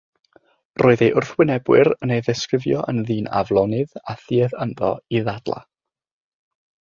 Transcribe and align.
Roedd 0.81 1.01
ei 1.07 1.11
wrthwynebwyr 1.19 1.89
yn 2.07 2.13
ei 2.15 2.23
ddisgrifio 2.27 2.81
yn 2.93 3.03
ddyn 3.09 3.29
aflonydd 3.41 3.93
â 4.03 4.17
thuedd 4.23 4.57
ynddo 4.67 4.89
i 5.19 5.23
ddadlau. 5.29 5.63